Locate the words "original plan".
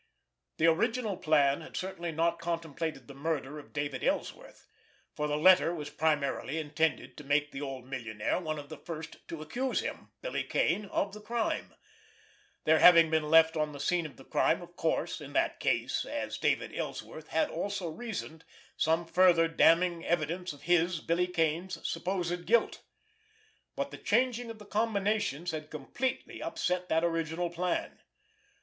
0.65-1.61, 27.03-27.99